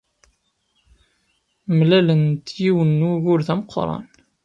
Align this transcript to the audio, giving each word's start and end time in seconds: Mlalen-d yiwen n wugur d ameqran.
Mlalen-d 1.77 2.47
yiwen 2.61 2.91
n 2.99 3.07
wugur 3.07 3.39
d 3.47 3.49
ameqran. 3.53 4.03